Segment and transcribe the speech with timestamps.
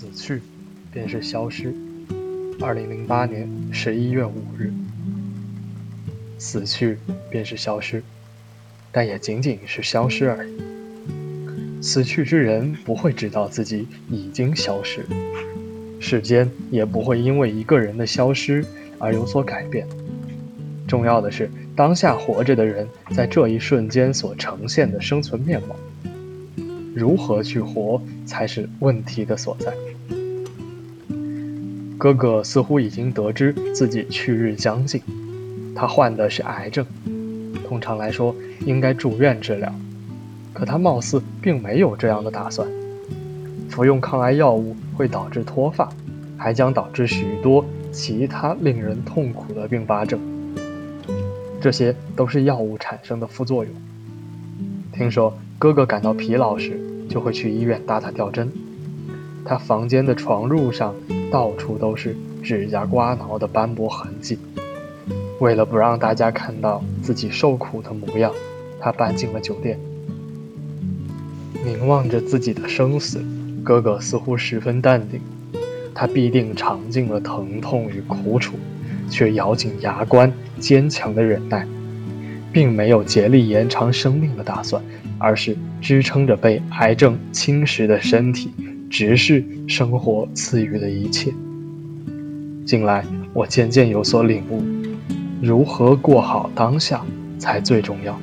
[0.00, 0.40] 死去，
[0.90, 1.74] 便是消失。
[2.58, 4.72] 二零零八年十一月五日，
[6.38, 6.96] 死去
[7.28, 8.02] 便是消失，
[8.90, 10.56] 但也仅仅是消失而已。
[11.82, 15.04] 死去之人不会知道自己已经消失，
[16.00, 18.64] 世间也不会因为一个人的消失
[18.98, 19.86] 而有所改变。
[20.88, 25.76] 重要的是，当下活着的人在这一瞬间所呈现的生存面貌。
[26.94, 29.72] 如何去活才是问题的所在。
[31.98, 35.02] 哥哥似乎已经得知自己去日将近，
[35.74, 36.86] 他患的是癌症，
[37.68, 39.74] 通常来说应该住院治疗，
[40.54, 42.66] 可他貌似并没有这样的打算。
[43.68, 45.88] 服用抗癌药物会导致脱发，
[46.36, 50.18] 还将导致许多其他令人痛苦的并发症，
[51.60, 53.72] 这些都是药物产生的副作用。
[54.92, 58.50] 听说哥哥感到疲劳时，就会去医院打打吊针。
[59.44, 60.94] 他房间的床褥上
[61.30, 64.38] 到处都是指甲刮挠的斑驳痕迹。
[65.38, 68.32] 为了不让大家看到自己受苦的模样，
[68.80, 69.78] 他搬进了酒店。
[71.62, 73.22] 凝望着自己的生死，
[73.62, 75.20] 哥哥似乎十分淡定。
[75.94, 78.54] 他必定尝尽了疼痛与苦楚，
[79.10, 81.68] 却咬紧牙关，坚强的忍耐，
[82.52, 84.82] 并没有竭力延长生命的打算，
[85.18, 88.50] 而是支撑着被癌症侵蚀的身体。
[88.90, 91.32] 直视生活赐予的一切。
[92.66, 94.60] 近来，我渐渐有所领悟：
[95.40, 97.00] 如何过好当下
[97.38, 98.18] 才最重要。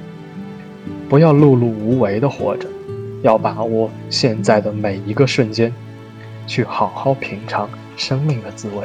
[1.08, 2.68] 不要碌碌无为的活着，
[3.24, 5.74] 要把握现在的每一个瞬间，
[6.46, 8.84] 去好好品尝生命的滋味。